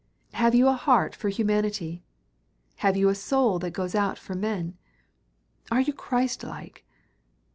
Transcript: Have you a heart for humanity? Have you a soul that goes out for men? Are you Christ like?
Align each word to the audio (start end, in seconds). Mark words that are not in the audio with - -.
Have 0.33 0.55
you 0.55 0.67
a 0.67 0.73
heart 0.73 1.13
for 1.15 1.29
humanity? 1.29 2.03
Have 2.77 2.97
you 2.97 3.09
a 3.09 3.13
soul 3.13 3.59
that 3.59 3.69
goes 3.69 3.93
out 3.93 4.17
for 4.17 4.33
men? 4.33 4.75
Are 5.69 5.81
you 5.81 5.93
Christ 5.93 6.43
like? 6.43 6.83